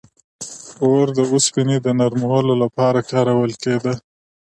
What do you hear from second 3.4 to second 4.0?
کېده.